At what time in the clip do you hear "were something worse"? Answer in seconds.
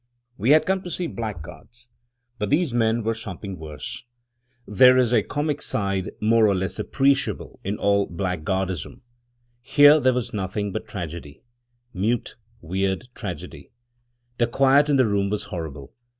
3.03-4.03